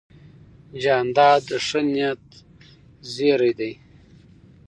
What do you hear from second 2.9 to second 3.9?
زېرى دی.